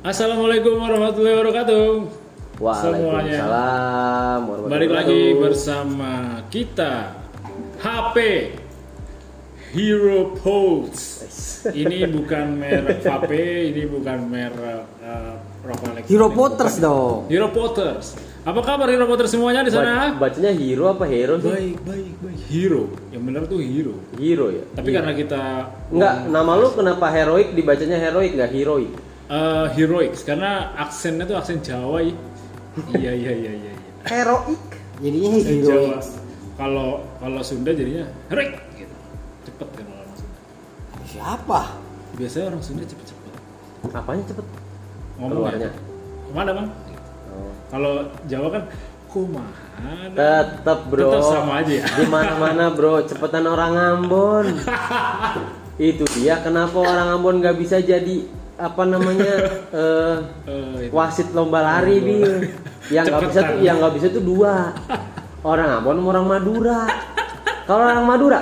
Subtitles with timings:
[0.00, 1.88] Assalamualaikum warahmatullahi wabarakatuh.
[2.56, 7.20] Waalaikumsalam warahmatullahi Balik lagi bersama kita
[7.84, 8.16] HP
[9.76, 11.20] Hero Pulse.
[11.84, 13.28] Ini bukan merek HP,
[13.68, 15.36] ini bukan merek uh,
[15.68, 16.08] rokok elektronik.
[16.08, 17.28] Hero Potters dong.
[17.28, 18.16] Hero Potters.
[18.48, 20.16] Apa kabar Hero Potters semuanya di sana?
[20.16, 21.52] Ba- Bacanya hero apa hero sih?
[21.52, 22.38] Baik, baik, baik.
[22.48, 22.88] Hero.
[23.12, 24.00] Yang benar tuh hero.
[24.16, 24.64] Hero ya.
[24.72, 29.09] Tapi karena kita Enggak, nama lu kenapa heroik dibacanya heroik nggak heroik?
[29.30, 32.02] Uh, heroics karena aksennya tuh aksen Jawa.
[32.02, 32.12] i.
[32.98, 33.72] iya, iya, iya, iya.
[33.72, 33.90] iya.
[34.10, 34.62] Heroik.
[35.00, 35.68] Jadinya Aksen hero.
[35.70, 35.98] Jawa.
[36.60, 36.88] Kalau
[37.22, 38.96] kalau Sunda jadinya heroik gitu.
[39.48, 40.38] Cepet kan orang Sunda.
[41.08, 41.60] Siapa?
[42.18, 43.32] Biasanya orang Sunda cepet-cepet.
[43.94, 44.46] Apanya cepet?
[45.16, 45.38] Ngomongnya.
[45.38, 45.70] Keluarnya.
[46.20, 46.68] Ke mana bang?
[47.32, 47.52] Oh.
[47.72, 47.92] Kalau
[48.28, 48.62] Jawa kan
[49.10, 49.64] kumaha.
[50.14, 51.10] Tetep bro.
[51.10, 51.84] Tetep sama aja ya.
[51.88, 54.46] Di mana-mana bro, cepetan orang Ambon.
[55.80, 59.32] Itu dia kenapa orang Ambon nggak bisa jadi apa namanya
[59.72, 60.92] itu.
[60.92, 62.44] wasit lomba lari bil.
[62.92, 64.76] Yang nggak bisa tuh, yang nggak bisa tuh dua.
[65.40, 66.84] Orang Ambon orang Madura.
[67.64, 68.40] Kalau orang Madura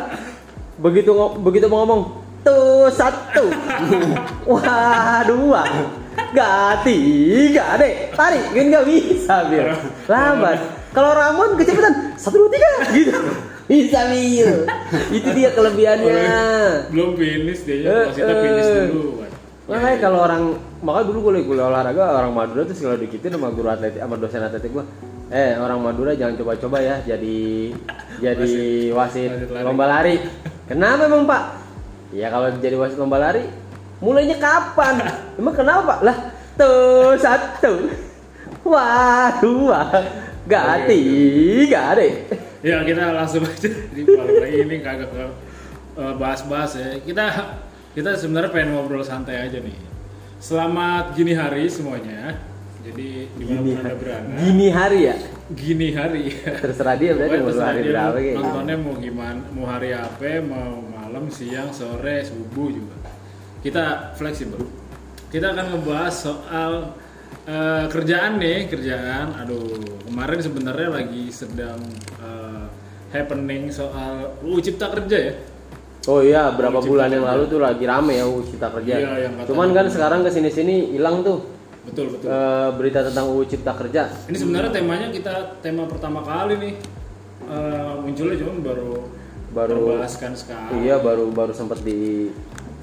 [0.78, 1.11] begitu
[1.42, 2.02] begitu mau ngomong
[2.41, 3.50] tuh satu,
[4.50, 5.66] wah dua,
[6.30, 9.74] gak tiga deh, tarik kan nggak bisa bil,
[10.06, 10.58] lambat.
[10.94, 13.11] Kalau Ramon kecepatan satu dua tiga gitu,
[13.66, 14.50] bisa bil.
[15.11, 16.30] Itu dia kelebihannya.
[16.94, 18.86] belum finish dia Eh, masih finish eh.
[18.89, 19.27] dulu
[19.69, 23.69] Makanya kalau orang makanya dulu gue kuliah olahraga orang Madura tuh selalu dikitin sama guru
[23.69, 24.88] atletik sama dosen atletik gua.
[25.28, 27.36] Eh orang Madura jangan coba-coba ya jadi
[28.16, 28.52] jadi
[28.96, 29.64] wasit, wasit lari.
[29.69, 30.14] lomba lari.
[30.64, 31.42] Kenapa emang Pak?
[32.16, 33.44] Ya kalau jadi wasit lomba lari
[34.00, 35.05] mulainya kapan?
[35.36, 35.98] Emang kenapa Pak?
[36.00, 36.16] Lah
[36.56, 37.92] tuh satu,
[38.64, 39.84] wah dua,
[40.48, 42.24] gak tiga deh.
[42.64, 46.89] Ya kita langsung aja di balik lagi ini kagak eh, bahas-bahas ya.
[47.05, 47.24] Kita
[47.98, 49.74] kita sebenarnya pengen ngobrol santai aja nih.
[50.39, 52.39] Selamat gini hari semuanya.
[52.86, 54.28] Jadi Gini, di mana pun anda berada.
[54.39, 55.17] gini hari ya.
[55.50, 56.30] Gini hari.
[56.62, 58.34] Terserah dia berarti mau terserah hari dia berapa mau kayak.
[58.39, 62.95] Nontonnya mau gimana, mau hari apa, mau malam, siang, sore, subuh juga.
[63.67, 64.62] Kita fleksibel.
[65.34, 66.94] Kita akan ngebahas soal
[67.50, 69.42] eh, kerjaan nih, kerjaan.
[69.42, 69.74] Aduh,
[70.06, 71.83] kemarin sebenarnya lagi sedang
[72.23, 72.64] eh,
[73.11, 75.34] happening soal UU Cipta Kerja ya.
[76.08, 78.95] Oh iya, berapa Cipta bulan yang lalu tuh lagi rame ya UU Cipta Kerja.
[78.96, 81.45] Iya, yang Cuman kan sekarang ke sini-sini hilang tuh
[81.85, 82.29] Betul betul.
[82.29, 84.08] eh, berita tentang UU Cipta Kerja.
[84.24, 86.74] Ini sebenarnya temanya kita tema pertama kali nih
[87.48, 89.08] Eh, munculnya cuma baru
[89.48, 90.85] Baru- terbahaskan sekarang.
[90.85, 92.29] Iya, baru baru sempat di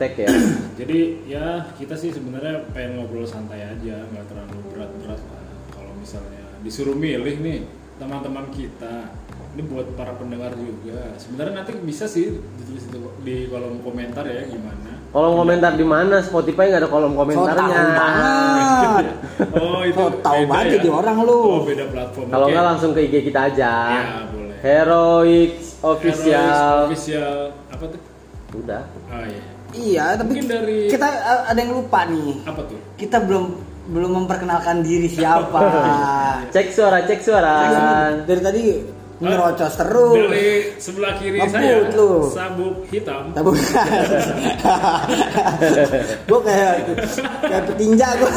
[0.01, 0.25] tag ya.
[0.81, 5.45] Jadi ya kita sih sebenarnya pengen ngobrol santai aja, nggak terlalu berat-berat lah.
[5.69, 7.69] Kalau misalnya disuruh milih nih
[8.01, 9.13] teman-teman kita,
[9.55, 11.15] ini buat para pendengar juga.
[11.15, 12.27] Sebenarnya nanti bisa sih
[12.59, 14.99] ditulis itu di kolom komentar ya gimana.
[15.09, 16.19] Kolom komentar di mana?
[16.19, 17.55] Spotify nggak ada kolom So komentarnya.
[17.55, 19.05] tahu banget.
[19.55, 20.73] Oh itu Oh, tahu beda banget ya?
[20.77, 21.39] jadi orang lu.
[21.39, 22.27] Oh beda platform.
[22.29, 22.51] Kalau Oke.
[22.51, 23.73] nggak langsung ke IG kita aja.
[23.89, 24.55] Ya, boleh.
[24.59, 26.75] Heroic Heroes official.
[26.85, 27.35] official
[27.67, 28.01] apa tuh?
[28.55, 28.83] Udah.
[29.05, 29.43] Oh iya.
[29.73, 32.31] Iya, tapi Mungkin dari- kita uh, ada yang lupa nih.
[32.43, 32.79] Apa tuh?
[32.95, 33.45] Kita belum
[33.85, 35.59] belum memperkenalkan diri siapa.
[36.55, 37.55] Cek suara, cek suara.
[38.21, 38.61] Dari tadi
[39.15, 40.17] ngerocos terus.
[40.27, 42.11] Dari sebelah kiri Ngebut saya lu.
[42.29, 43.23] sabuk hitam.
[43.31, 43.63] Nah, bukan.
[46.27, 46.73] gue kayak
[47.41, 48.31] kayak petinja gue.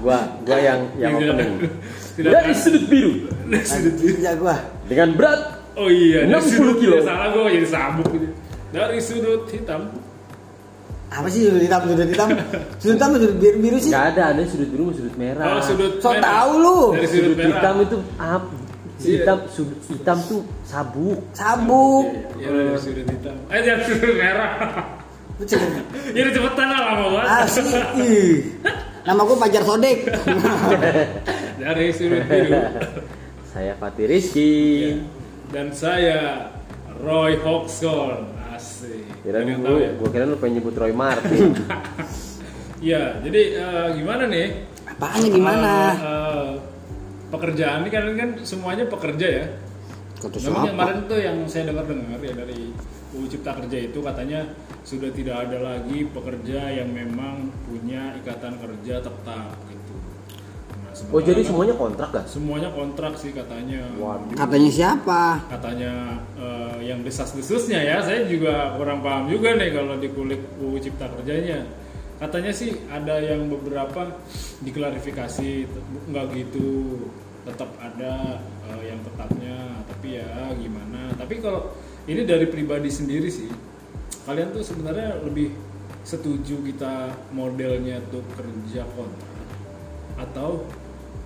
[0.00, 1.52] Gua gua yang yang opening.
[2.14, 3.12] tidak Dari sudut biru
[3.50, 4.56] petinja gue.
[4.86, 5.40] dengan berat
[5.76, 6.96] Oh iya, dari 60 sudut kilo.
[6.96, 8.26] ya, salah gue jadi sabuk gitu.
[8.66, 9.80] Dari sudut hitam.
[11.06, 12.28] Apa sih sudut hitam sudut hitam?
[12.80, 13.92] Sudut hitam sudut biru biru sih?
[13.92, 15.44] nggak ada, ada sudut biru sudut merah.
[15.46, 16.24] Oh, sudut So merah.
[16.24, 16.78] tahu lu.
[16.96, 17.48] Dari sudut, sudut merah.
[17.52, 18.48] hitam itu apa?
[18.96, 19.22] Iya.
[19.22, 21.20] Hitam sudut hitam tuh sabuk.
[21.32, 22.06] Sabuk.
[22.40, 23.36] Iya, dari sudut hitam.
[23.48, 24.52] Eh, dari sudut merah.
[25.36, 25.84] Cek-
[26.16, 27.28] Jadi cepetan lah lama banget.
[27.44, 28.16] Asli.
[29.04, 29.98] Nama gue Fajar Sodek.
[31.62, 32.56] Dari sudut biru.
[33.52, 34.56] Saya Fatih Rizky.
[34.82, 34.92] Iya.
[35.52, 36.50] Dan saya
[37.04, 38.32] Roy Hodgson.
[38.50, 39.04] Asik.
[39.22, 39.90] Kira lu, tahu ya?
[39.94, 41.52] gua kira lu pengen nyebut Roy Martin.
[42.76, 44.68] Iya, jadi eh, gimana nih?
[44.84, 45.72] Apaannya gimana?
[45.72, 46.48] Eh, eh,
[47.36, 49.46] pekerjaan ini kan kan semuanya pekerja ya.
[50.16, 50.72] Kata Memang siapa?
[50.72, 52.72] kemarin tuh yang saya dengar-dengar ya dari
[53.12, 54.40] UU Cipta Kerja itu katanya
[54.80, 59.94] sudah tidak ada lagi pekerja yang memang punya ikatan kerja tetap gitu.
[60.72, 62.24] Nah, Oh jadi kan semuanya kontrak gak?
[62.26, 63.84] semuanya kontrak sih katanya.
[64.00, 64.32] Waduh.
[64.32, 65.22] Katanya siapa?
[65.48, 65.92] Katanya
[66.34, 71.60] eh, yang desas-desusnya ya, saya juga kurang paham juga nih kalau dikulik UU Cipta Kerjanya.
[72.16, 74.16] Katanya sih ada yang beberapa
[74.64, 75.68] diklarifikasi
[76.08, 76.96] nggak gitu,
[77.46, 81.14] tetap ada eh, yang tetapnya, tapi ya gimana.
[81.14, 81.70] Tapi kalau
[82.10, 83.48] ini dari pribadi sendiri sih,
[84.26, 85.54] kalian tuh sebenarnya lebih
[86.06, 89.34] setuju kita modelnya tuh kerja kontrak
[90.16, 90.62] atau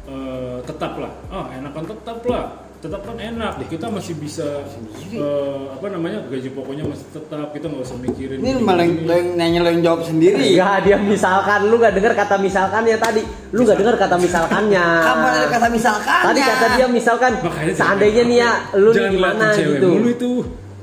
[0.09, 4.65] eh, tetap lah ah enakan tetap lah tetap kan enak kita masih bisa
[5.13, 9.59] eh, apa namanya gaji pokoknya masih tetap kita nggak usah mikirin Ini malah yang nanya
[9.61, 10.57] lo yang jawab sendiri.
[10.57, 13.23] Enggak, dia misalkan lu nggak dengar kata misalkannya tadi.
[13.53, 14.87] Lu nggak dengar kata misalkannya.
[15.13, 16.23] Apa ada kata misalkan?
[16.25, 18.51] Tadi kata dia misalkan Makanya seandainya nih ya
[18.81, 19.89] lu nih gimana gitu.
[19.93, 20.31] mulu itu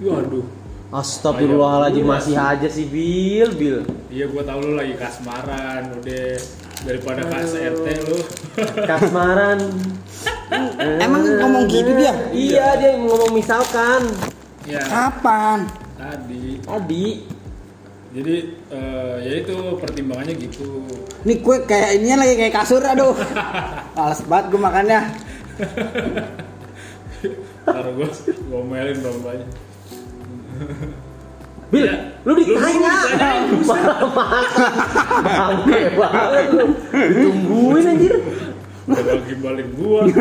[0.05, 0.45] waduh
[0.87, 3.77] Astagfirullahaladzim masih aja sih Bil, Bil.
[4.07, 6.39] iya gua tahu lu lagi kasmaran udah
[6.83, 8.17] daripada KSRT lu
[8.89, 9.59] Kasmaran.
[11.01, 12.13] Emang ngomong gitu dia?
[12.31, 14.05] Iya, dia ngomong misalkan
[14.63, 15.63] ya Kapan?
[15.97, 17.05] tadi tadi.
[18.11, 18.35] jadi
[18.71, 20.83] eh, ya itu pertimbangannya gitu
[21.23, 23.11] Ini kue kayak ininya lagi kayak kasur aduh.
[23.97, 24.99] Males banget gue makannya.
[27.67, 28.09] Ntar gue
[28.47, 29.49] ngomelin dong banyak
[31.67, 32.95] Bil, Ya, lu ditanya.
[33.59, 34.71] Malah makan.
[35.19, 36.65] Bangke banget lu.
[36.95, 38.15] Ditungguin anjir.
[38.87, 40.07] Bagi balik gua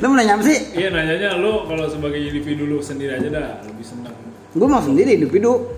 [0.00, 0.56] Lo mau nanya apa sih?
[0.72, 4.16] iya nanyanya lu kalau sebagai individu lu sendiri aja dah lebih senang
[4.52, 5.68] Gue mau sendiri individu.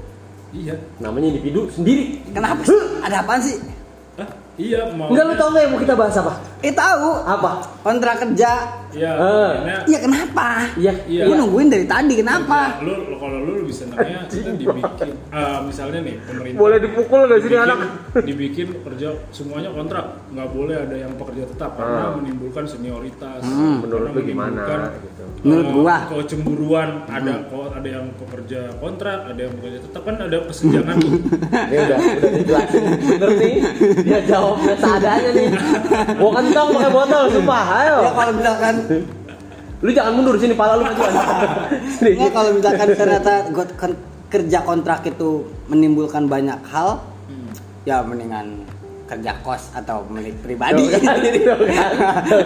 [0.50, 2.23] iya Namanya individu sendiri.
[2.31, 2.79] Kenapa sih?
[3.02, 3.58] Ada apaan sih?
[4.54, 6.32] Iya mau Enggak lu tau nggak yang mau kita bahas apa?
[6.60, 7.10] Eh tahu.
[7.20, 7.50] Apa?
[7.82, 8.52] Kontrak kerja.
[8.94, 10.46] iya makanya Iya kenapa?
[10.76, 10.92] Iya.
[11.04, 11.22] Iya.
[11.24, 12.78] Gue nungguin dari tadi kenapa?
[12.80, 17.40] lu lu- kalau lu lebih senangnya kita dibikin ah, misalnya nih pemerintah Boleh dipukul gak
[17.40, 17.78] sih dibikin, anak?
[18.28, 22.14] dibikin kerja semuanya kontrak nggak boleh ada yang pekerja tetap karena Ah.
[22.14, 25.22] menimbulkan senioritas Hmm, menurut lu gimana, menimbulkan, gitu.
[25.24, 25.96] eh, Menurut gua.
[26.14, 31.12] kecemburuan ada kok ada yang pekerja kontrak ada yang pekerja tetap kan ada kesenjangan tuh
[31.74, 33.54] Ya udah, udah dijelasin bener nih.
[34.04, 35.49] Dia jawabnya seadanya nih.
[36.20, 37.64] Gua kentong pakai botol, sumpah.
[37.81, 37.96] Ayo.
[38.05, 38.75] Ya kalau misalkan
[39.85, 40.85] Lu jangan mundur sini pala lu.
[41.93, 42.17] Sini.
[42.17, 47.52] Nggak kalau misalkan ternyata gua ker- kerja kontrak itu menimbulkan banyak hal, Hmm.
[47.85, 48.64] ya mendingan
[49.05, 50.88] kerja kos atau milik pribadi.
[50.88, 51.20] Kan,
[51.76, 51.93] kan,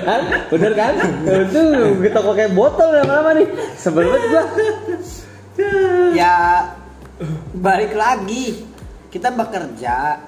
[0.02, 0.94] kan, bener kan?
[1.46, 1.62] Itu
[2.02, 3.46] kita pakai botol lama-lama nih.
[3.78, 4.44] Sebel banget gua.
[6.14, 6.34] ya
[7.50, 8.62] balik lagi
[9.10, 10.22] kita bekerja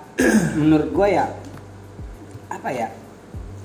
[0.58, 1.26] menurut gue ya
[2.50, 2.88] apa ya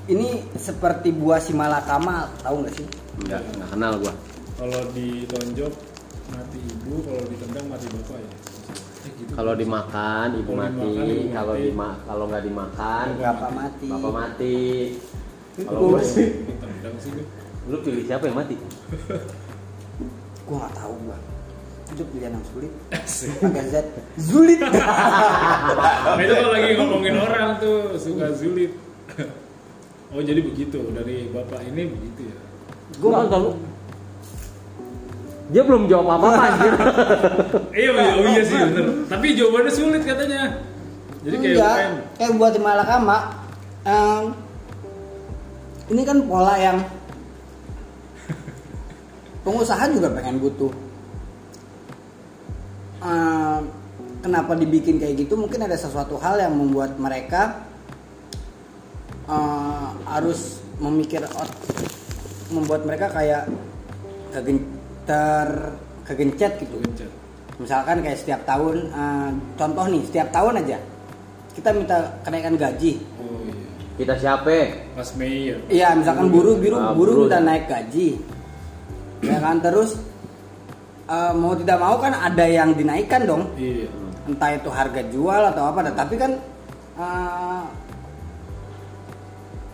[0.05, 2.87] ini seperti buah si malakama tahu nggak sih
[3.17, 4.13] Enggak, enggak kenal gua.
[4.55, 5.73] kalau ditonjok
[6.27, 8.29] mati ibu kalau ditendang mati bapak ya
[9.05, 9.31] eh, gitu.
[9.33, 10.89] Kalau dimakan ibu Kalau mati,
[11.29, 11.63] kalau mati.
[11.63, 14.57] dima kalau nggak dimakan bapak mati bapak mati.
[15.55, 16.27] Kalau Gua gua sih.
[16.43, 17.11] ditendang sih
[17.65, 17.77] lu.
[17.81, 18.55] pilih siapa yang mati?
[20.45, 21.17] gue nggak tahu gue
[21.95, 22.71] itu pilihan yang sulit
[23.39, 23.87] agak zat
[24.19, 28.75] sulit Nah itu kalau lagi ngomongin orang tuh suka sulit.
[30.11, 32.37] Oh jadi begitu dari bapak ini begitu ya.
[32.99, 33.49] Gua nggak tahu.
[35.55, 36.73] Dia belum jawab apa-apa anjir.
[37.71, 38.85] Iya oh iya sih bener.
[39.07, 40.41] Tapi jawabannya sulit katanya.
[41.25, 41.75] Jadi kayak enggak
[42.21, 43.17] kayak buat si malakama
[43.81, 44.23] em,
[45.89, 46.77] ini kan pola yang
[49.47, 50.84] pengusaha juga pengen butuh
[53.05, 53.61] Em,
[54.19, 57.61] kenapa dibikin kayak gitu mungkin ada sesuatu hal yang membuat mereka
[59.27, 61.59] eh, harus memikir ot-
[62.49, 63.45] membuat mereka kayak
[64.31, 64.65] kegen-
[65.05, 65.49] ter
[66.03, 67.11] kegencet gitu Gencet.
[67.55, 70.77] misalkan kayak setiap tahun eh, contoh nih setiap tahun aja
[71.53, 73.53] kita minta kenaikan gaji Oh iya.
[73.95, 74.51] Kita siapa?
[74.91, 75.57] Mas Mei ya.
[75.69, 77.45] iya misalkan buruh biru Ah, buruh buruh minta ya.
[77.45, 78.09] naik gaji
[79.21, 79.95] ya kan terus
[81.05, 83.89] eh, mau tidak mau kan ada yang dinaikkan dong Iya.
[84.25, 86.31] entah itu harga jual atau apa tapi kan
[86.95, 87.63] eh,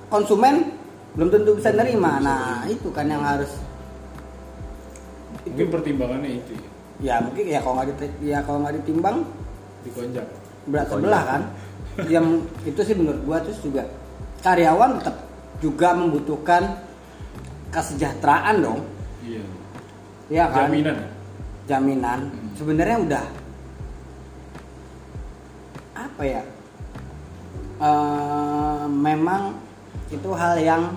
[0.08, 0.76] konsumen
[1.12, 3.52] belum tentu bisa nerima nah itu kan yang harus
[5.42, 6.70] Mungkin pertimbangannya itu ya.
[7.02, 9.18] ya mungkin ya kalau nggak diti- ya kalau nggak ditimbang
[9.82, 10.26] Dikonjak.
[10.70, 11.32] berat Oh, sebelah iya.
[11.34, 11.42] kan
[12.08, 12.26] yang
[12.64, 13.84] itu sih menurut gua terus juga
[14.40, 15.18] karyawan tetap
[15.60, 16.64] juga membutuhkan
[17.70, 18.80] kesejahteraan dong
[19.26, 19.44] Iya.
[20.30, 20.98] ya kan Jaminan.
[21.72, 22.52] Jaminan Hmm.
[22.54, 23.26] sebenarnya udah
[25.96, 26.44] apa ya
[27.82, 29.58] Eh, memang
[30.08, 30.94] itu hal yang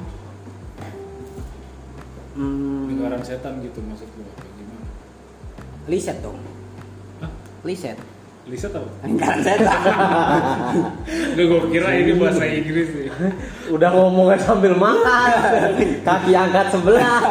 [2.36, 4.28] hmm, Lingkaran setan gitu maksud gua.
[4.28, 4.84] Apa Gimana?
[5.88, 6.36] liset dong
[7.20, 7.30] Hah?
[7.64, 7.96] liset
[8.44, 8.84] Lisa tau?
[9.00, 9.80] lingkaran setan
[11.32, 13.08] Nggak gua kira ini bahasa Inggris nih.
[13.72, 15.72] Udah ngomongnya sambil makan.
[16.06, 17.24] Kaki angkat sebelah.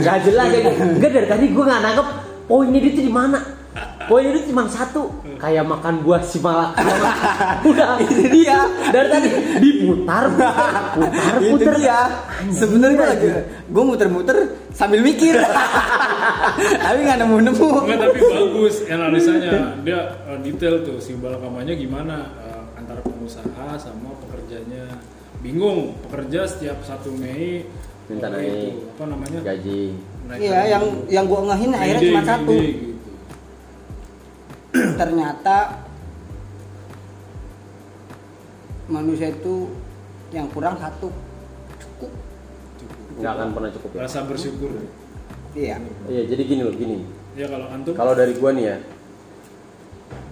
[0.00, 0.72] Gak jelas ya.
[0.72, 2.08] Enggak dari tadi gua nggak nangkep
[2.46, 3.40] poinnya dia tuh di mana.
[4.08, 5.12] poin itu cuma satu.
[5.36, 6.96] Kayak makan buah si malakama
[7.60, 8.00] udah.
[8.08, 8.64] Itu dia.
[8.88, 9.28] dari tadi
[9.60, 12.00] diputar putar putar dia.
[12.48, 13.28] Sebenarnya gue lagi
[13.68, 14.36] gue muter-muter
[14.72, 15.36] sambil mikir.
[16.88, 17.68] Tapi nggak nemu-nemu.
[17.84, 19.76] Enggak tapi bagus analisanya.
[19.84, 24.88] Dia eh, detail tuh si balakamanya gimana eh, antara pengusaha sama pekerjanya.
[25.44, 27.68] Bingung pekerja setiap 1 Mei
[28.08, 28.50] Minta apa naik.
[28.50, 29.38] itu, apa namanya?
[29.42, 29.82] gaji
[30.34, 32.50] iya yang yang gue ngehin akhirnya Gede, cuma satu.
[32.50, 33.10] gede, gitu.
[35.00, 35.56] ternyata
[38.86, 39.70] manusia itu
[40.34, 41.10] yang kurang satu.
[41.78, 42.10] Cukup.
[43.22, 44.00] Nggak akan pernah cukup ya?
[44.06, 44.70] Rasa bersyukur.
[45.54, 45.76] Iya.
[46.10, 47.06] Iya jadi gini loh gini.
[47.38, 47.92] Ya kalau antum?
[47.94, 48.78] Kalau dari gua nih ya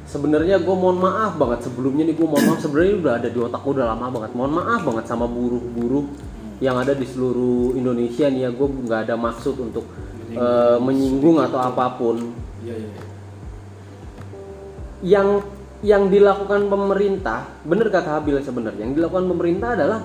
[0.04, 1.66] sebenarnya gue mohon maaf banget.
[1.66, 4.30] Sebelumnya nih gue mohon maaf sebenarnya udah ada di otak gua udah lama banget.
[4.36, 6.04] Mohon maaf banget sama buruh-buruh
[6.64, 9.84] yang ada di seluruh Indonesia nih ya gue nggak ada maksud untuk
[10.32, 12.32] eh, menyinggung atau apa pun
[12.64, 12.90] iya iya.
[15.04, 15.28] yang
[15.84, 20.00] yang dilakukan pemerintah bener kata Habil sebenarnya yang dilakukan pemerintah adalah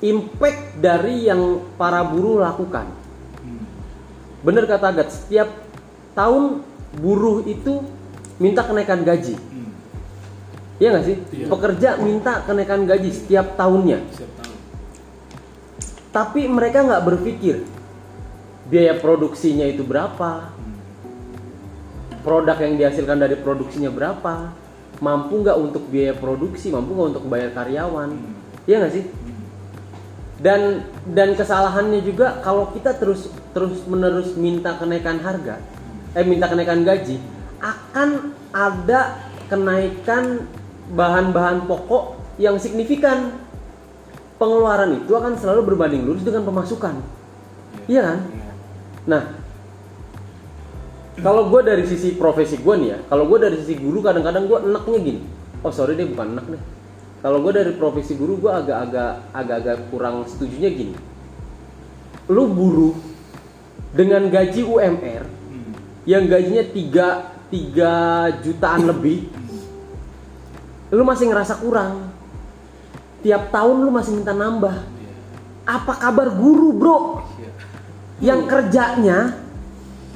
[0.00, 1.40] impact dari yang
[1.76, 2.84] para buruh lakukan
[3.40, 3.64] Hmm.
[4.44, 5.48] bener kata Agat setiap
[6.12, 6.60] tahun
[7.00, 7.80] buruh itu
[8.36, 9.72] minta kenaikan gaji Hmm.
[10.76, 11.46] Iya nggak sih Iya.
[11.48, 14.39] pekerja minta kenaikan gaji setiap tahunnya tahu
[16.10, 17.66] tapi mereka nggak berpikir
[18.70, 20.50] biaya produksinya itu berapa?
[22.20, 24.52] Produk yang dihasilkan dari produksinya berapa?
[25.00, 26.68] Mampu nggak untuk biaya produksi?
[26.68, 28.10] Mampu nggak untuk bayar karyawan.
[28.68, 29.04] Iya nggak sih?
[30.40, 35.60] Dan dan kesalahannya juga kalau kita terus terus menerus minta kenaikan harga
[36.16, 37.22] eh minta kenaikan gaji
[37.60, 40.48] akan ada kenaikan
[40.90, 43.36] bahan-bahan pokok yang signifikan
[44.40, 46.96] pengeluaran itu akan selalu berbanding lurus dengan pemasukan.
[47.84, 48.00] Iya.
[48.00, 48.18] Kan?
[48.32, 48.50] Iya.
[49.04, 49.22] nah
[51.20, 54.58] kalau gue dari sisi profesi gue nih ya kalau gue dari sisi guru kadang-kadang gue
[54.64, 55.20] enaknya gini.
[55.60, 56.62] Oh sorry deh bukan enak deh.
[57.20, 60.96] Kalau gue dari profesi guru gue agak-agak agak-agak kurang setujunya gini.
[62.32, 62.96] Lu buruh
[63.92, 65.74] dengan gaji UMR Hmm.
[66.06, 67.06] yang gajinya 3
[67.50, 69.26] 3 jutaan lebih
[70.94, 72.09] lu masih ngerasa kurang
[73.20, 75.12] tiap tahun lu masih minta nambah Iya.
[75.68, 76.98] apa kabar guru bro
[77.36, 77.50] Iya.
[78.22, 79.36] yang kerjanya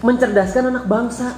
[0.00, 1.37] mencerdaskan anak bangsa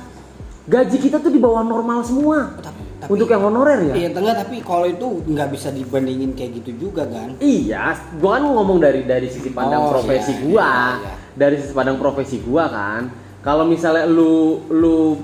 [0.66, 4.34] gaji kita tuh di bawah normal semua Tapi- tapi- untuk yang honorer ya iya tengah
[4.34, 9.06] tapi kalau itu nggak bisa dibandingin kayak gitu juga kan Iya, gua kan ngomong dari
[9.06, 10.66] dari sisi pandang Oh, profesi iya, gua.
[10.66, 11.12] iya, iya.
[11.36, 13.02] Dari sisi pandang profesi gua kan.
[13.44, 15.20] Kalau misalnya lu lu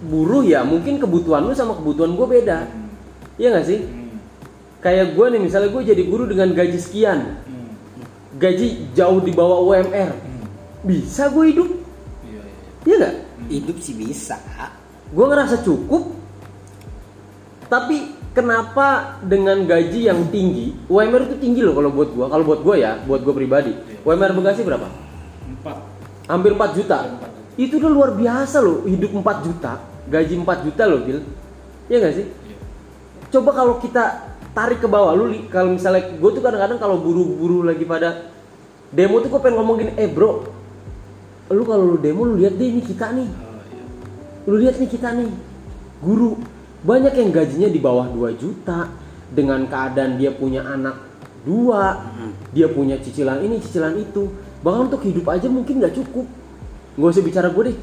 [0.00, 2.58] buruh ya mungkin kebutuhan lu sama kebutuhan gua beda.
[3.36, 3.82] Iya gak sih?
[4.78, 4.84] Hmm.
[4.86, 7.42] Kayak gua nih misalnya gua jadi guru dengan gaji sekian.
[7.42, 7.70] Hmm.
[8.38, 10.14] Gaji jauh di bawah UMR.
[10.14, 10.46] Hmm.
[10.86, 11.68] Bisa gue hidup?
[12.22, 12.62] Iya, iya.
[12.86, 13.14] Iya gak?
[13.48, 14.36] hidup sih bisa
[15.08, 16.12] Gue ngerasa cukup.
[17.68, 22.26] Tapi kenapa dengan gaji yang tinggi, UMR itu tinggi loh kalau buat gua.
[22.32, 23.76] Kalau buat gua ya, buat gua pribadi.
[23.76, 24.04] Iya.
[24.08, 24.88] UMR Bekasi berapa?
[25.48, 25.76] Empat.
[26.28, 26.98] Hampir 4 juta.
[27.60, 31.20] Itu udah luar biasa loh, hidup 4 juta, gaji 4 juta loh, Bil.
[31.88, 32.26] Iya gak sih?
[32.28, 32.56] Iya.
[33.32, 34.27] Coba kalau kita
[34.58, 38.26] tarik ke bawah, lu kalau misalnya gue tuh kadang-kadang kalau buru-buru lagi pada
[38.90, 40.50] demo tuh gue pengen ngomong gini, eh bro,
[41.54, 43.84] lu kalau lu demo lu lihat deh ini kita nih, Oh, iya.
[44.50, 45.30] lu lihat nih kita nih,
[46.02, 46.42] guru.
[46.82, 48.90] Banyak yang gajinya di bawah 2 juta.
[49.28, 51.04] Dengan keadaan dia punya anak
[51.44, 52.00] dua,
[52.48, 54.32] dia punya cicilan ini, cicilan itu,
[54.64, 56.24] bahkan untuk hidup aja mungkin nggak cukup.
[56.96, 57.76] Gak usah bicara gue deh,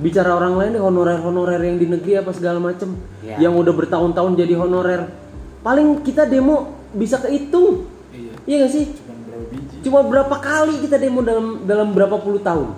[0.00, 2.96] bicara orang lain deh honorer-honorer yang di negeri apa segala macem.
[3.20, 3.36] Ya.
[3.36, 5.19] yang udah bertahun-tahun jadi honorer
[5.60, 6.56] paling kita demo
[6.92, 8.32] bisa kehitung Iya.
[8.44, 9.76] iya gak sih Cuma berapa biji?
[9.80, 12.74] cuma berapa kali kita demo dalam dalam berapa puluh tahun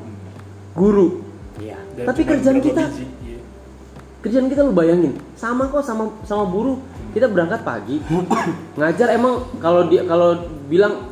[0.73, 1.25] guru
[1.57, 3.05] iya Dan Tapi kerjaan kita- biji?
[3.25, 3.41] Iya.
[4.21, 6.79] kerjaan kita lu bayangin sama kok sama sama buruh
[7.11, 7.97] kita berangkat pagi
[8.79, 10.37] ngajar emang kalau dia kalau
[10.67, 11.09] bilang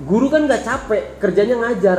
[0.00, 1.98] guru kan nggak capek kerjanya ngajar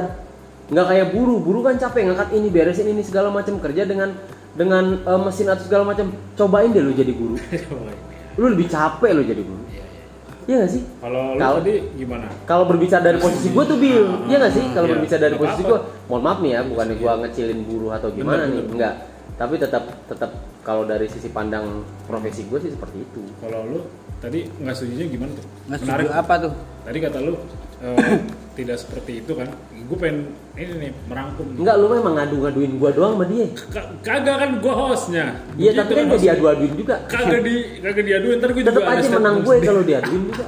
[0.66, 4.14] nggak kayak buruh buruh kan capek ngangkat ini beresin ini segala macam kerja dengan
[4.54, 7.36] dengan eh, mesin atau segala macam cobain deh lu jadi guru
[8.36, 10.04] lu lebih capek lu jadi guru Iya, iya.
[10.46, 12.26] iya gak sih Kalau lu Kalau- tadi gimana?
[12.44, 14.66] kalau berbicara dari posisi gue tuh Bill, Ah, iya gak sih?
[14.70, 14.94] Kalau iya.
[14.94, 18.48] berbicara dari posisi gue, mohon maaf nih ya, bukannya gue ngecilin buruh atau gimana Bener,
[18.48, 18.74] nih, bener.
[18.74, 18.94] enggak.
[19.36, 21.66] Tapi tetap tetap kalau dari sisi pandang
[22.04, 23.22] profesi gue sih seperti itu.
[23.38, 23.80] Kalau lu
[24.18, 25.46] tadi nggak setuju gimana tuh?
[25.66, 26.52] nggak setuju apa tuh
[26.82, 27.34] Tadi kata lu
[27.86, 28.18] eh,
[28.56, 29.54] tidak seperti itu kan?
[29.86, 30.18] Gue pengen
[30.56, 31.46] ini nih merangkum.
[31.54, 33.46] Enggak, lu memang ngadu-ngaduin gue doang sama dia.
[33.70, 35.26] Ka- Kagak kan gue hostnya.
[35.54, 36.34] Iya, tapi kan gak hostnya.
[36.34, 36.96] diadu-aduin juga.
[37.06, 39.68] Kagak di kagak diaduin ntar gue juga ada aja menang gue sendiri.
[39.68, 40.46] kalau diaduin juga.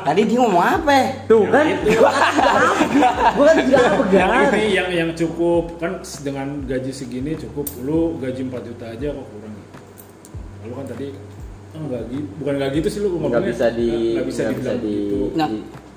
[0.00, 0.98] Tadi dia ngomong apa?
[1.28, 1.88] Tuh kan, Ya, itu.
[1.94, 2.32] gua kan?
[3.36, 5.92] Gua kan juga apa yang ini yang yang cukup kan
[6.24, 9.52] dengan gaji segini cukup lu gaji 4 juta aja kok kurang
[10.60, 11.06] lalu kan tadi
[11.70, 14.40] oh, nggak gitu bukan nggak gitu sih lu ngomongnya Nggak bisa di, nggak- nggak bisa
[14.40, 14.94] nggak bisa dibilang di.
[14.96, 15.18] gitu.
[15.32, 15.48] Nah,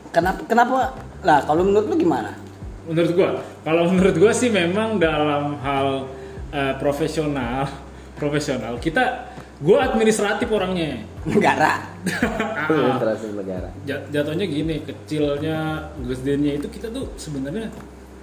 [0.09, 0.77] kenapa kenapa?
[1.21, 2.31] Lah, kalau menurut lu gimana?
[2.83, 3.29] menurut gua
[3.61, 5.87] kalau menurut gua sih memang dalam hal
[6.49, 7.63] eh, profesional
[8.19, 11.79] profesional kita gua administratif orangnya Negara.
[12.67, 13.71] Administrasi negara.
[13.83, 15.57] jat- jatuhnya gini kecilnya
[15.97, 17.71] gedenya itu kita tuh sebenarnya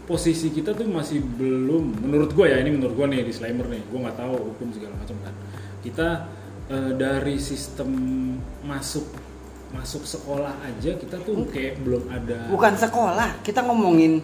[0.05, 4.05] posisi kita tuh masih belum menurut gua ya ini menurut gua nih disclaimer nih gua
[4.05, 5.35] nggak tahu hukum segala macam kan
[5.81, 6.09] kita
[6.71, 7.91] eh, dari sistem
[8.63, 9.07] masuk
[9.71, 14.19] masuk sekolah aja kita tuh kayak belum ada Bukan sekolah, kita ngomongin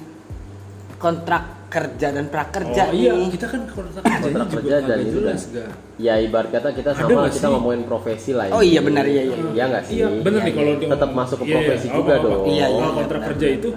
[0.96, 3.28] kontrak kerja dan prakerja oh iya nih.
[3.28, 5.70] kita kan kontrak Kontrak juga kerja dan itu jelas kan.
[5.98, 7.52] Ya ibarat kata kita Ada sama kita sih?
[7.52, 8.46] ngomongin profesi lah.
[8.50, 9.36] Oh iya, benar, iya, iya.
[9.52, 9.94] Iya nggak sih?
[9.96, 10.78] Iya, bener nih Iya, kalau iya.
[10.78, 12.42] dia Tetap ngomong- masuk ke Iya, iya, profesi apa- juga apa- dong.
[12.46, 13.58] Iya, Kalau iya, kontrak benar, kerja benar.
[13.58, 13.70] itu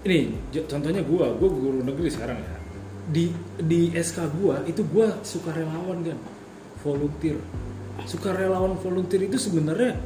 [0.00, 0.18] ini
[0.64, 2.54] contohnya gua, gua guru negeri sekarang ya.
[3.08, 3.24] Di
[3.60, 6.18] di SK gua itu gua suka relawan kan.
[6.80, 7.38] Volunteer.
[8.06, 9.96] Suka relawan volunteer itu sebenarnya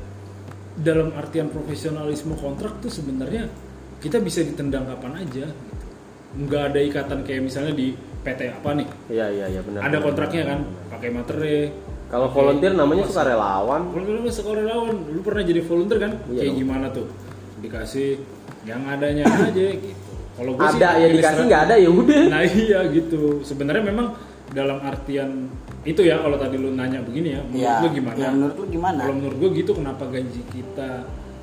[0.75, 3.47] dalam artian profesionalisme kontrak tuh sebenarnya
[4.03, 5.85] kita bisa ditendang kapan aja gitu.
[6.35, 8.89] Nggak ada ikatan kayak misalnya di PT apa nih.
[9.07, 9.87] Iya iya iya benar.
[9.87, 10.59] Ada kontraknya kan,
[10.91, 11.61] pakai materai,
[12.05, 13.91] Kalau volunteer namanya suka relawan.
[13.91, 16.13] kalau lu sekolah relawan, lu pernah jadi volunteer kan?
[16.31, 16.61] Iya Kayak dong.
[16.63, 17.07] gimana tuh?
[17.63, 18.09] Dikasih
[18.65, 20.13] yang adanya aja gitu.
[20.35, 22.23] Kalau gua sih Ada ya dikasih nggak ada ya udah.
[22.29, 23.23] Nah iya gitu.
[23.47, 24.07] Sebenarnya memang
[24.55, 25.51] dalam artian
[25.83, 27.83] itu ya kalau tadi lu nanya begini ya, menurut Iya.
[27.83, 28.17] lu gimana?
[28.17, 29.01] Ya, menurut lu gimana?
[29.03, 30.91] Kalau menurut gua gitu kenapa gaji kita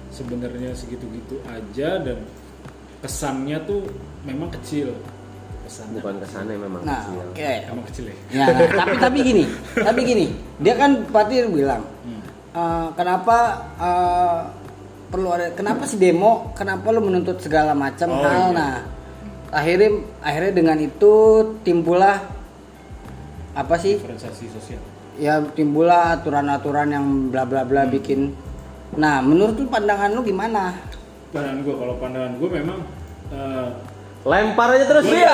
[0.10, 2.18] sebenarnya segitu-gitu aja dan
[3.00, 3.84] kesannya tuh
[4.24, 4.96] memang kecil.
[5.68, 6.00] Kesannya.
[6.00, 7.20] Bukan ke sana memang Nah, kecil.
[7.22, 7.51] oke.
[7.70, 8.15] Emang kecil ya?
[8.32, 10.25] Ya, nah, tapi tapi gini, tapi gini,
[10.58, 12.22] dia kan Patir bilang, Hmm.
[12.51, 13.38] eh, kenapa
[13.77, 14.39] eh,
[15.08, 18.56] perlu ada, kenapa sih demo, kenapa lu menuntut segala macam Oh, hal, iya.
[18.56, 18.74] nah,
[19.51, 19.89] akhirnya
[20.20, 21.13] akhirnya dengan itu
[21.62, 22.20] timbullah
[23.51, 24.00] apa sih?
[24.00, 24.81] Diferensiasi sosial.
[25.20, 27.93] Ya timbullah aturan-aturan yang bla bla bla Hmm.
[27.93, 28.31] bikin.
[28.96, 30.75] Nah, menurut lu pandangan lu gimana?
[31.31, 32.79] Pandangan gua kalau pandangan gua memang
[33.31, 33.67] eh,
[34.22, 35.34] Lempar aja terus dia.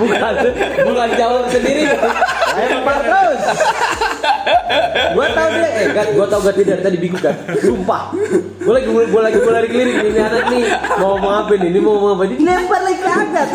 [0.00, 0.34] bukan
[0.80, 1.92] bukan jawab sendiri.
[2.54, 3.42] Lempar terus.
[5.14, 7.34] Gua tahu dia, eh gak, gua tahu gak tidak tadi bingung kan.
[7.58, 8.14] Sumpah.
[8.64, 10.64] Gua lagi gua lagi gua lari keliling ini anak nih
[10.98, 11.68] mau ngomong apa nih?
[11.70, 12.22] Ini mau ngomong apa?
[12.30, 13.48] Ini lempar lagi ke atas.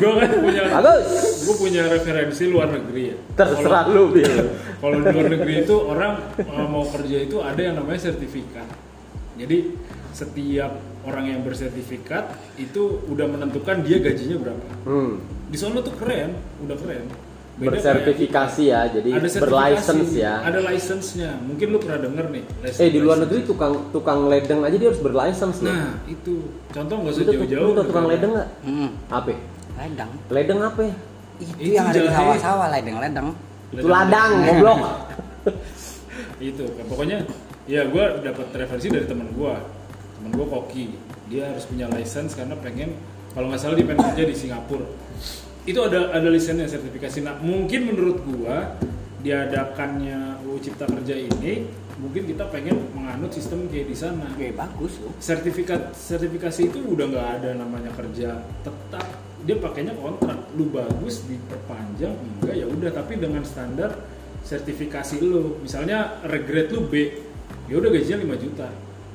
[0.00, 0.62] gua kan punya
[0.96, 1.06] Bagus.
[1.46, 3.16] gue punya referensi luar negeri ya.
[3.38, 4.34] Terserah lu, Bil.
[4.82, 8.66] Kalau di luar negeri itu orang uh, mau kerja itu ada yang namanya sertifikat.
[9.36, 9.76] Jadi
[10.16, 10.72] setiap
[11.04, 14.66] orang yang bersertifikat itu udah menentukan dia gajinya berapa.
[14.88, 15.20] Hmm.
[15.52, 17.06] Di sono tuh keren, udah keren.
[17.56, 20.34] Bersertifikasi ya, jadi ada sertifikasi, berlicense ya.
[20.44, 21.30] Ada license-nya.
[21.40, 22.44] Mungkin lu pernah denger nih.
[22.60, 23.32] license- Eh di luar license.
[23.32, 25.58] negeri tukang tukang ledeng aja dia harus berlicense.
[25.64, 26.34] Nah, itu.
[26.68, 27.72] Contoh nggak usah jauh-jauh.
[27.72, 28.48] tau tukang ledeng nggak?
[28.60, 29.32] Hmm, Apa?
[29.76, 30.10] ledang.
[30.28, 30.80] Ledeng apa?
[30.84, 30.94] ya?
[31.36, 33.28] Itu, Itu yang ada di sawah-sawah ledeng-ledeng.
[33.72, 34.78] Itu ladang, goblok.
[36.40, 37.24] itu pokoknya
[37.64, 39.54] ya gue dapat referensi dari teman gue
[40.20, 40.84] teman gue koki
[41.32, 42.92] dia harus punya license karena pengen
[43.32, 44.84] kalau nggak salah dia pengen kerja di Singapura
[45.66, 47.18] itu ada ada lisennya sertifikasi.
[47.20, 48.56] Nah mungkin menurut gue
[49.20, 51.66] diadakannya UU Cipta Kerja ini
[51.98, 54.28] mungkin kita pengen menganut sistem kayak di sana.
[54.30, 55.10] Oke, bagus loh.
[55.18, 59.04] sertifikat sertifikasi itu udah nggak ada namanya kerja tetap.
[59.42, 60.38] Dia pakainya kontrak.
[60.54, 62.90] Lu bagus diperpanjang enggak ya udah.
[62.94, 63.90] Tapi dengan standar
[64.46, 65.58] sertifikasi lu.
[65.58, 67.10] Misalnya regret lu B
[67.66, 68.68] ya udah gajinya 5 juta.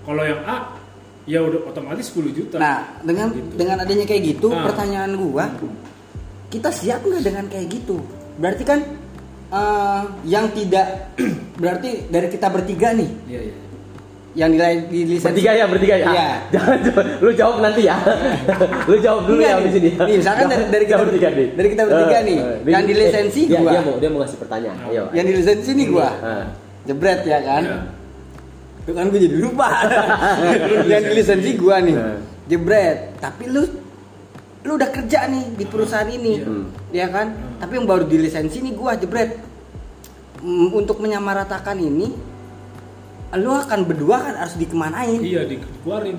[0.03, 0.75] Kalau yang A
[1.23, 2.57] ya udah otomatis 10 juta.
[2.57, 3.55] Nah, dengan Gitu.
[3.55, 4.65] dengan adanya kayak gitu, Nah.
[4.67, 5.45] pertanyaan gua,
[6.51, 8.03] kita siap nggak dengan kayak gitu?
[8.35, 8.79] Berarti kan
[9.49, 11.15] eh, yang tidak
[11.61, 13.55] berarti dari kita bertiga nih, iya iya
[14.31, 16.07] yang nilai di lisensi Bertiga ya, bertiga ya.
[16.07, 16.29] Iya.
[16.55, 17.97] Jangan coba- lu jawab nanti ya.
[18.89, 19.89] lu jawab dulu Enggak ya di sini.
[19.91, 21.47] Nih, misalkan dari- dari kita bertiga nih.
[21.51, 22.37] dari kita bertiga Eh, nih.
[22.39, 23.71] eh, Yang di lisensi dia, gua.
[23.71, 24.77] Dia mau dia mau ngasih pertanyaan.
[24.87, 25.03] Ayo.
[25.11, 26.45] yang di lisensi nih gua, Ah.
[26.81, 27.63] jebret ya kan?
[27.65, 27.77] Iya.
[28.81, 29.67] Itu kan gue jadi lupa.
[30.91, 32.17] yang di lisensi gua nih, Nah.
[32.47, 32.97] jebret.
[33.19, 33.61] Tapi lu
[34.61, 36.47] lu udah kerja nih di perusahaan ini, Iya.
[36.93, 37.27] ya kan?
[37.57, 39.41] Tapi yang baru di lisensi nih gua jebret.
[40.41, 42.13] Mm, Untuk menyamaratakan ini,
[43.33, 45.21] lu akan berdua kan harus dikemanain?
[45.21, 46.17] iya dikeluarin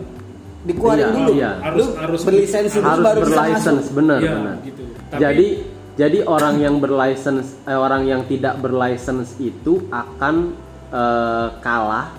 [0.62, 1.30] Dikeluarin Iya, dulu.
[1.32, 1.50] iya.
[1.50, 4.56] Lu Harus- harus- berlisensi dulu harus baru berlicense benar Iya, benar.
[4.62, 4.82] gitu.
[5.10, 5.46] Tapi- Jadi
[5.92, 10.54] jadi orang yang berlicense eh, orang yang tidak berlicense itu akan
[10.88, 12.12] eh, kalah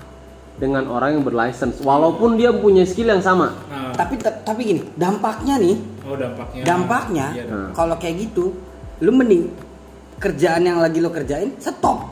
[0.54, 3.54] dengan orang yang berlicense walaupun dia punya skill yang sama.
[3.64, 8.52] nah, Tapi tapi gini, dampaknya nih oh dampaknya dampaknya Iya, kalau kayak gitu
[9.00, 9.50] lu mending
[10.16, 12.04] kerjaan yang lagi lo kerjain stop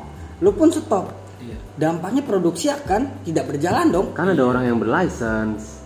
[0.43, 1.59] lu pun stop Iya.
[1.75, 4.15] dampaknya produksi akan tidak berjalan dong.
[4.15, 5.83] Kan ada orang yang berlicense.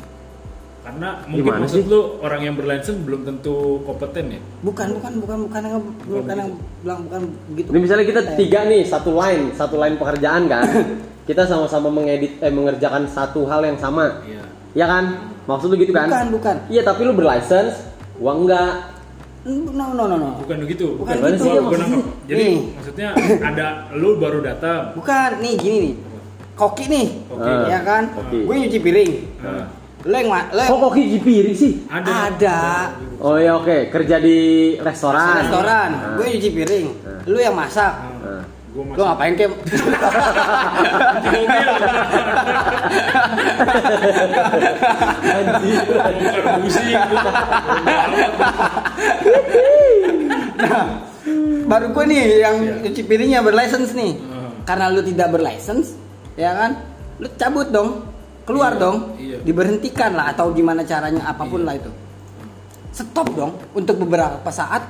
[0.85, 1.89] Karena mungkin Gimana maksud sih?
[1.89, 4.41] lu orang yang berlicense belum tentu kompeten ya.
[4.63, 6.51] Bukan, bukan, bukan, bukan yang bukan yang
[6.85, 7.69] bilang bukan begitu.
[7.73, 10.63] Ini misalnya kita tiga nih, satu line, satu line pekerjaan kan.
[11.29, 14.23] kita sama-sama mengedit eh mengerjakan satu hal yang sama.
[14.29, 14.45] Iya.
[14.77, 15.05] Ya kan?
[15.49, 16.07] Maksud lu gitu kan?
[16.07, 16.57] Bukan, bukan.
[16.69, 18.73] Iya, tapi lu berlicense, gua enggak.
[19.47, 20.29] No, no, no, no.
[20.37, 20.99] Bukan begitu.
[20.99, 22.03] Bukan Gua- gitu, gua- gua nangkep.
[22.27, 22.57] Jadi Nih.
[22.75, 23.09] maksudnya
[23.41, 24.91] ada lu baru datang.
[24.93, 25.95] Bukan, nih gini nih.
[26.53, 27.07] Koki nih.
[27.27, 27.47] Koki.
[27.47, 27.63] Ah.
[27.69, 28.03] Ya kan?
[28.11, 28.39] Koki.
[28.43, 29.13] Gue nyuci piring.
[30.03, 31.73] Lo yang ma- lo Kok yang kok hiji piring sih?
[31.87, 32.11] ada.
[32.27, 32.59] ada
[33.19, 34.39] Oh ya oke, kerja di
[34.77, 35.43] restoran.
[35.43, 35.91] restoran.
[35.93, 36.15] Nah.
[36.17, 36.87] Gue nyuci piring.
[37.03, 37.21] Ah.
[37.25, 37.93] Lu yang masak.
[38.19, 38.43] Nah.
[38.77, 39.49] Gua Lo masih ngapain kem?
[39.49, 39.81] mobil.
[51.67, 52.75] Baru gue nih yang Iya.
[52.87, 54.13] nyuci piringnya berlicense nih.
[54.63, 55.95] Karena lu tidak berlicense,
[56.35, 56.71] ya kan?
[57.19, 58.03] Lu cabut dong.
[58.47, 58.97] Keluar Iya, dong.
[59.19, 59.39] iya.
[59.43, 61.67] Diberhentikan lah atau gimana caranya apa pun Iya.
[61.67, 61.91] lah itu.
[62.95, 64.87] Stop dong untuk beberapa saat.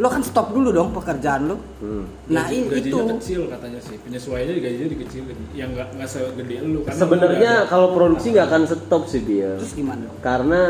[0.00, 1.56] Lo kan stop dulu dong pekerjaan lo.
[1.84, 2.08] Hmm.
[2.32, 3.12] Nah, Gaji- gajinya itu.
[3.20, 3.96] kecil katanya sih.
[4.00, 5.38] Penyesuaiannya gajinya dikecilin.
[5.52, 9.60] Yang nggak nggak segede lu karena Sebenarnya kalau produksi nggak akan stop sih Bill.
[9.60, 10.16] Terus gimana dong?
[10.24, 10.60] Karena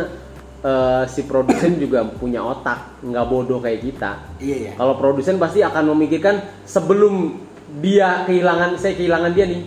[0.62, 4.12] eh, si produsen juga punya otak, nggak bodoh kayak kita.
[4.38, 4.72] Iya ya.
[4.74, 7.38] Kalau produsen pasti akan memikirkan sebelum
[7.78, 9.62] dia kehilangan, saya kehilangan dia nih,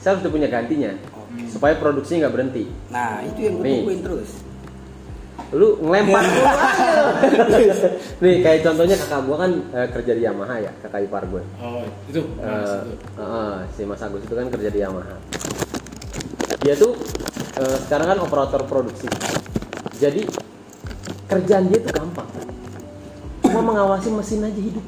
[0.00, 0.90] saya harus punya gantinya,
[1.46, 2.64] supaya produksinya nggak berhenti.
[2.88, 4.30] Nah, itu yang gue tungguin terus.
[5.50, 6.42] Lu ngelempar dulu
[8.22, 11.42] nih kayak contohnya kakak gua kan eh, kerja di Yamaha ya, kakak ipar gue.
[11.58, 12.22] Oh, itu.
[12.38, 12.94] Mas, Eh, itu.
[13.18, 15.16] eh, si Mas Agus itu kan kerja di Yamaha.
[16.60, 16.94] Dia tuh
[17.56, 19.10] eh, sekarang kan operator produksi.
[19.98, 20.22] Jadi
[21.26, 22.28] kerjaan dia tuh gampang.
[23.42, 24.86] Cuma mengawasi mesin aja hidup.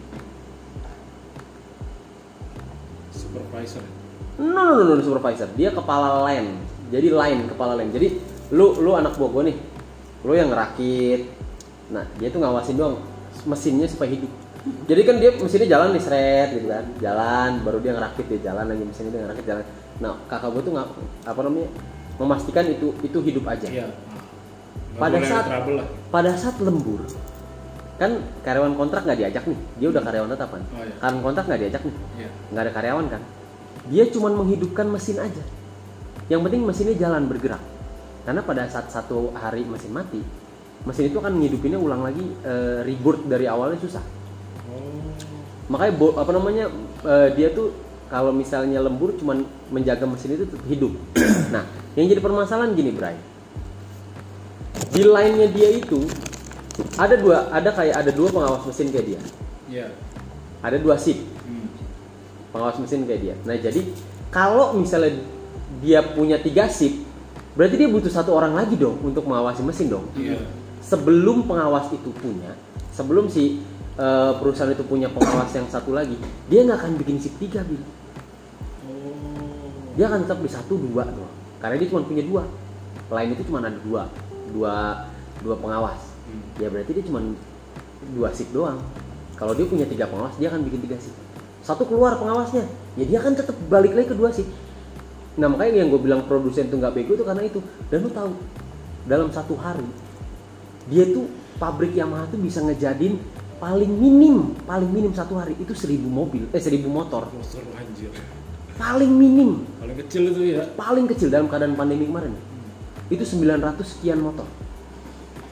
[3.10, 3.82] Supervisor.
[4.38, 5.50] No, no, no, no, supervisor.
[5.52, 6.54] Dia kepala line.
[6.88, 7.90] Jadi line, kepala line.
[7.90, 8.08] Jadi
[8.52, 9.56] lu lu anak buah gue nih.
[10.22, 11.28] Lu yang ngerakit.
[11.92, 12.96] Nah, dia tuh ngawasin doang
[13.46, 14.30] mesinnya supaya hidup.
[14.86, 16.84] Jadi kan dia mesinnya jalan nih seret gitu kan.
[17.02, 19.64] Jalan, baru dia ngerakit dia jalan lagi mesinnya dia ngerakit jalan.
[19.98, 20.88] Nah, kakak gue tuh nggak
[21.26, 21.70] apa namanya?
[22.20, 23.66] memastikan itu itu hidup aja.
[23.66, 23.88] Iya.
[24.94, 25.48] Pada saat-.
[26.12, 27.02] Pada saat lembur
[27.96, 29.58] kan karyawan kontrak nggak diajak nih.
[29.80, 30.62] Dia udah karyawan tetap kan.
[30.76, 30.94] Oh, iya.
[31.00, 31.96] Karyawan kontrak nggak diajak nih.
[32.20, 32.28] Iya.
[32.52, 33.22] nggak ada karyawan kan
[33.90, 35.42] dia cuma menghidupkan mesin aja
[36.30, 37.58] yang penting mesinnya jalan bergerak
[38.22, 40.22] karena pada saat satu hari mesin mati
[40.82, 44.02] mesin itu akan menghidupinnya ulang lagi eh, reboot dari awalnya susah
[44.62, 45.04] Oh.
[45.68, 46.70] makanya bo- apa namanya
[47.02, 47.74] eh, dia tuh
[48.06, 50.92] kalau misalnya lembur cuman menjaga mesin itu tetap hidup
[51.54, 53.18] nah yang jadi permasalahan gini Bray
[54.92, 56.04] di line-nya dia itu
[56.94, 59.20] ada dua ada kayak ada dua pengawas mesin kayak dia
[59.68, 59.86] Iya.
[60.60, 61.68] ada dua shift Hmm.
[62.52, 63.34] pengawas mesin kayak dia.
[63.42, 63.80] Nah jadi
[64.30, 65.18] kalau misalnya
[65.80, 67.01] dia punya tiga shift,
[67.52, 70.06] berarti dia butuh satu orang lagi dong untuk mengawasi mesin dong.
[70.16, 70.40] Iya.
[70.82, 72.56] Sebelum pengawas itu punya,
[72.90, 73.62] sebelum si
[73.96, 76.16] eh, perusahaan itu punya pengawas yang satu lagi,
[76.48, 77.78] dia nggak akan bikin shift tiga, Bil.
[77.78, 77.86] Oh.
[79.94, 81.34] Dia akan tetap di satu dua doang.
[81.62, 82.42] Karena dia cuma punya dua.
[83.12, 84.08] Lain itu cuma ada dua,
[84.50, 85.06] dua,
[85.44, 86.00] dua pengawas.
[86.26, 86.42] Hmm.
[86.58, 87.20] Ya berarti dia cuma
[88.16, 88.82] dua shift doang.
[89.38, 91.18] Kalau dia punya tiga pengawas, dia akan bikin tiga shift.
[91.62, 92.66] Satu keluar pengawasnya,
[92.98, 94.50] ya dia akan tetap balik lagi ke dua shift.
[95.32, 97.60] Nah makanya yang gue bilang produsen tuh nggak bego itu karena itu.
[97.88, 98.32] Dan lu tahu,
[99.04, 99.86] dalam satu hari
[100.86, 103.16] dia tuh pabrik Yamaha tuh bisa ngejadin
[103.56, 108.10] paling minim, paling minim satu hari itu seribu mobil, eh seribu motor, Monster anjir.
[108.74, 110.66] paling minim, Paling kecil itu ya.
[110.74, 112.34] paling kecil dalam keadaan pandemi kemarin
[113.06, 114.42] itu 900 sekian motor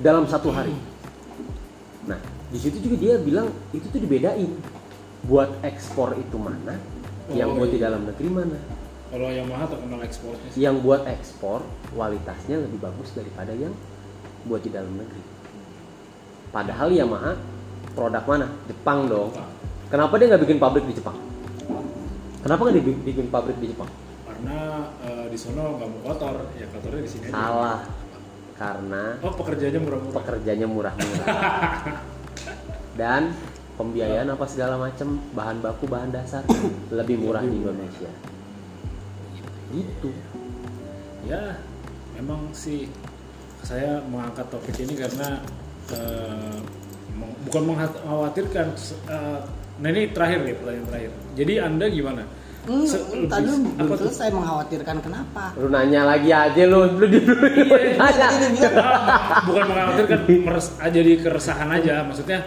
[0.02, 0.74] dalam satu hari.
[2.10, 2.18] Nah,
[2.50, 4.50] di situ juga dia bilang itu tuh dibedain
[5.22, 6.74] buat ekspor itu mana,
[7.30, 7.86] yang Oh, buat di iya.
[7.86, 8.58] dalam negeri mana.
[9.10, 10.58] Kalau Yamaha terkenal ekspornya sih.
[10.62, 13.74] Yang buat ekspor kualitasnya lebih bagus daripada yang
[14.46, 15.22] buat di dalam negeri.
[16.50, 17.34] Padahal Yamaha
[17.92, 18.46] produk mana?
[18.66, 19.34] Jepang dong.
[19.34, 19.50] Jepang.
[19.90, 21.18] Kenapa dia nggak bikin pabrik di Jepang?
[22.40, 23.90] Kenapa nggak dibi- bikin pabrik di Jepang?
[24.22, 24.58] Karena
[25.02, 27.34] eh, di sono nggak mau kotor, ya kotornya di sini aja.
[27.34, 27.78] Salah.
[28.54, 30.14] Karena Oh pekerjaannya murah-murah.
[30.14, 31.26] pekerjanya murah-murah
[33.00, 33.32] dan
[33.74, 36.44] pembiayaan apa segala macam bahan baku bahan dasar
[36.92, 38.12] lebih murah di Indonesia
[39.70, 40.10] gitu
[41.22, 41.60] Ya,
[42.14, 42.88] memang sih
[43.60, 45.36] saya mengangkat topik ini karena
[47.12, 48.72] meng- bukan mengkhawatirkan.
[49.04, 49.40] eh,
[49.76, 51.10] nah ini terakhir nih pertanyaan terakhir.
[51.34, 52.22] Jadi anda gimana?
[52.62, 55.44] Hmm, Se- tadi lu belum selesai mengkhawatirkan kenapa?
[55.54, 57.46] lu nanya lagi aja lu lu di dulu
[57.96, 62.38] nanya bilang, Ah, bukan mengkhawatirkan meres, jadi keresahan aja maksudnya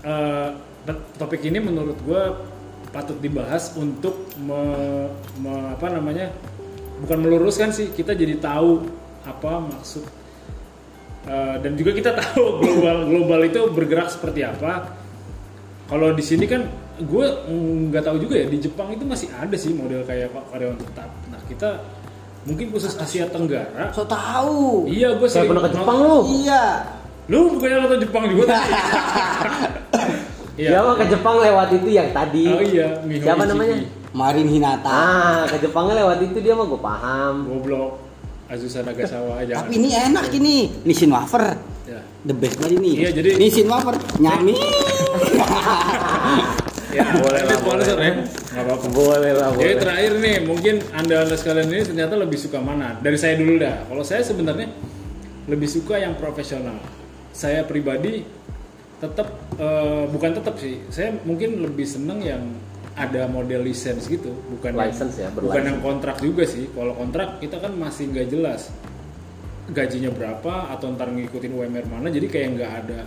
[0.00, 0.48] eh,
[0.82, 2.22] t- topik ini menurut gue
[2.90, 6.32] patut dibahas untuk me- me- apa namanya
[7.00, 8.84] bukan meluruskan sih kita jadi tahu
[9.22, 10.04] apa maksud
[11.20, 14.88] Eh, dan juga kita tahu global global itu bergerak seperti apa
[15.84, 16.64] kalau di sini kan
[16.96, 17.26] gue
[17.86, 21.12] nggak tahu juga ya di Jepang itu masih ada sih model kayak Pak karyawan tetap
[21.28, 21.76] nah kita
[22.42, 24.88] mungkin khusus Asia Tenggara So tahu.
[24.88, 26.16] iya gue Saya sering pernah ke Jepang lu.
[26.40, 26.62] Iya.
[27.28, 28.72] lu bukannya nonton Jepang juga tadi
[30.56, 32.44] Dia mah ke Jepang lewat itu yang tadi.
[32.48, 33.52] oh iya Miho Siapa Ichiki.
[33.52, 33.76] namanya?
[34.10, 34.90] Marin Hinata.
[34.90, 37.34] Ah, ke Jepangnya lewat itu dia mah gue paham.
[37.46, 38.02] goblok
[38.46, 40.56] Azusa Nagasawa jangan Tapi ini enak ini.
[40.82, 41.54] Nissin wafer.
[41.84, 42.02] ya.
[42.20, 42.90] The best banget ini.
[42.98, 44.58] Iya, jadi- Nissin wafer nyami.
[46.90, 48.06] ya boleh lah, sponsor boleh.
[48.10, 48.14] ya
[48.50, 49.78] nggak apa-apa Boleh lah, Jadi boleh.
[49.78, 52.98] terakhir nih, mungkin anda anda sekalian ini ternyata lebih suka mana?
[52.98, 53.86] Dari saya dulu dah.
[53.86, 54.66] Kalau saya sebenarnya
[55.46, 56.82] lebih suka yang profesional.
[57.30, 58.26] Saya pribadi
[58.98, 60.82] tetap eh, bukan tetap sih.
[60.90, 62.42] Saya mungkin lebih seneng yang
[62.98, 66.66] ada model license gitu, bukan License ya, bukan yang kontrak juga sih.
[66.74, 68.70] Kalau kontrak kita kan masih nggak jelas
[69.70, 72.10] gajinya berapa atau ntar ngikutin UMR mana.
[72.10, 73.00] Jadi kayak nggak ada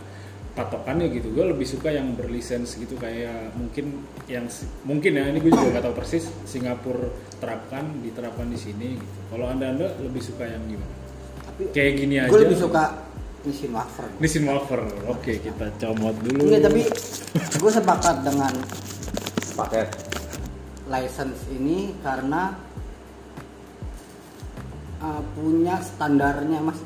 [0.54, 1.34] patokannya gitu.
[1.34, 4.48] Gue lebih suka yang berlisensi gitu kayak mungkin yang
[4.88, 7.10] mungkin ya ini gue juga nggak tahu persis Singapura
[7.42, 9.20] terapkan diterapkan di sini gitu.
[9.34, 10.96] Kalau anda anda lebih suka yang gimana?
[11.76, 12.32] Kayak gini aja.
[12.32, 12.84] Gue lebih suka
[13.44, 14.08] Nissin wafer.
[14.24, 14.82] Nissin Wafer.
[15.12, 16.48] Oke kita comot dulu.
[16.48, 16.82] Enggak, tapi
[17.36, 18.54] gue sepakat dengan
[19.54, 19.88] Paket.
[20.84, 22.60] license ini karena
[25.00, 26.80] uh, punya standarnya mas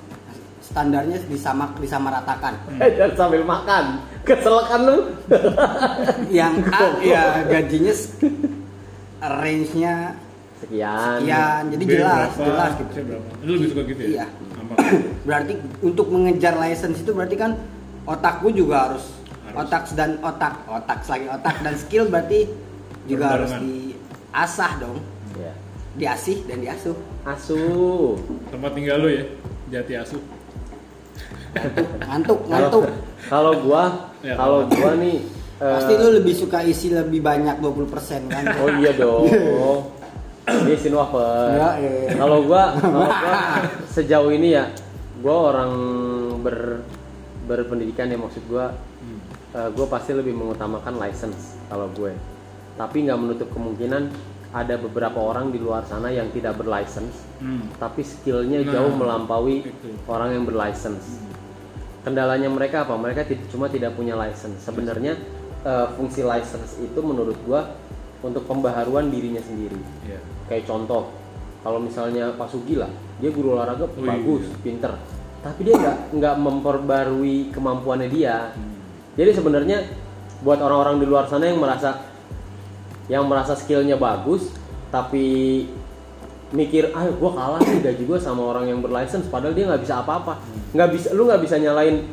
[0.62, 2.54] standarnya disama disamaratakan
[3.00, 4.04] Dan sambil makan.
[4.22, 4.98] Kesel kan lu?
[6.38, 8.12] yang A ya gajinya s-
[9.18, 10.14] range-nya
[10.60, 11.24] Sekian.
[11.24, 13.30] sekian jadi B jelas berapa, jelas gitu C berapa?
[13.42, 14.10] Lu lebih suka gitu ya?
[14.12, 14.26] Iya.
[15.24, 17.52] Berarti untuk mengejar license itu berarti kan
[18.04, 19.06] otakku juga Harus.
[19.58, 22.46] Otak dan otak otak lagi otak dan skill berarti
[23.04, 25.00] juga harus diasah dong
[25.34, 25.54] Ya.
[25.96, 27.62] diasih dan diasuh Asu.
[28.48, 29.24] Tempat tinggal lu ya,
[29.70, 30.22] Jati Asuh.
[32.00, 32.86] ngantuk ngantuk
[33.28, 33.84] kalau gua
[34.20, 35.22] Ya, kalau gua nih
[35.58, 37.86] eh, pasti lu lebih suka isi lebih banyak 20%
[38.28, 39.30] kan Oh iya dong.
[40.48, 41.54] Ini sin wafer.
[41.54, 42.16] Ya, iya.
[42.16, 43.40] Kalau gua, kalau gua
[43.94, 44.72] sejauh ini ya,
[45.20, 45.72] gua orang
[46.40, 46.82] ber
[47.44, 48.72] berpendidikan ya maksud gua,
[49.54, 52.14] eh, gua pasti lebih mengutamakan license kalau gue.
[52.76, 54.10] Tapi nggak menutup kemungkinan
[54.48, 57.68] ada beberapa orang di luar sana yang tidak berlicense, Hmm.
[57.76, 59.90] tapi skillnya Nah, jauh melampaui itu.
[60.08, 61.20] orang yang berlicense.
[62.02, 62.96] Kendalanya mereka apa?
[62.96, 64.62] Mereka cuma tidak punya license.
[64.62, 65.20] Sebenarnya
[65.60, 67.76] eh, fungsi license itu menurut gua
[68.20, 69.76] untuk pembaharuan dirinya sendiri.
[70.02, 70.20] Iya.
[70.48, 71.12] Kayak contoh,
[71.60, 74.58] kalau misalnya Pak Sugi lah, dia guru olahraga Oh, bagus, iya.
[74.64, 74.94] pinter,
[75.38, 78.56] tapi dia nggak nggak memperbarui kemampuannya dia.
[78.56, 78.77] Hmm.
[79.18, 79.84] Jadi sebenarnya
[80.46, 82.06] buat orang-orang di luar sana yang merasa
[83.10, 84.54] yang merasa skillnya bagus,
[84.94, 85.66] tapi
[86.54, 90.06] mikir, ah gua kalah nih gaji gua sama orang yang berlicense, padahal dia nggak bisa
[90.06, 90.38] apa-apa,
[90.72, 92.06] nggak bisa, lu nggak bisa nyalain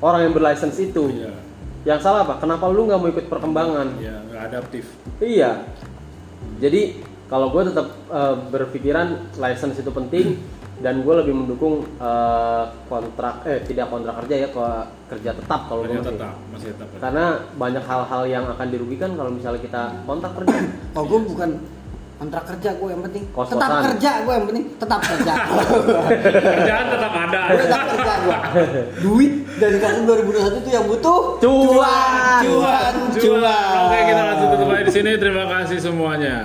[0.00, 1.12] orang yang berlicense itu.
[1.12, 1.34] Iya.
[1.86, 2.40] Yang salah apa?
[2.40, 3.86] Kenapa lu nggak mau ikut perkembangan?
[4.00, 4.84] Iya, nggak adaptif.
[5.20, 5.68] Iya.
[6.58, 10.40] Jadi kalau gue tetap eh, berpikiran license itu penting
[10.78, 14.66] dan gue lebih mendukung eh, kontrak eh tidak kontrak kerja ya ke
[15.08, 16.12] kerja tetap kalau gue Masih masih.
[16.14, 16.88] tetap, masih tetap.
[16.98, 20.56] Karena banyak hal-hal yang akan dirugikan kalau misalnya kita kontrak kerja.
[20.92, 21.50] oh gue bukan
[22.14, 23.54] kontrak kerja gue yang penting Kos-kosan.
[23.54, 25.32] tetap kerja gue yang penting tetap kerja
[26.52, 27.40] Kerjaan tetap ada.
[27.48, 28.38] Gue tetap kerja gue
[28.98, 32.40] duit dari tahun 2021 itu yang butuh Cuan.
[32.40, 35.10] cuan cuan Oke, kita langsung tutup aja di sini.
[35.14, 36.36] Terima kasih semuanya.